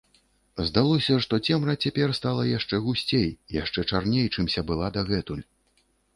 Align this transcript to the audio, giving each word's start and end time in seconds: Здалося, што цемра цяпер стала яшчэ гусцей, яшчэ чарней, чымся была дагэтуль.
Здалося, 0.69 1.17
што 1.25 1.39
цемра 1.49 1.75
цяпер 1.87 2.13
стала 2.21 2.47
яшчэ 2.57 2.81
гусцей, 2.87 3.29
яшчэ 3.61 3.87
чарней, 3.93 4.27
чымся 4.35 4.67
была 4.73 4.93
дагэтуль. 4.99 5.47